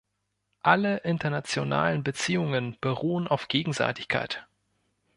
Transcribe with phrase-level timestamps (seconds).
[0.63, 4.47] Alle internationalen Beziehungen beruhen auf Gegenseitigkeit.